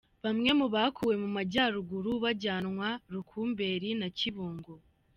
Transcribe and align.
Bamwe 0.23 0.51
bakuwe 0.75 1.13
mu 1.21 1.29
Majyaruguru 1.35 2.11
bajyanwa 2.23 2.87
Rukumberi 3.13 3.89
na 3.99 4.07
Kibungo. 4.17 4.73